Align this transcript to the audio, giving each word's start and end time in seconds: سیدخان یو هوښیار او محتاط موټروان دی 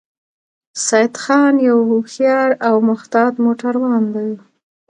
سیدخان 0.87 1.53
یو 1.67 1.77
هوښیار 1.89 2.49
او 2.67 2.75
محتاط 2.89 3.33
موټروان 3.45 4.03
دی 4.15 4.31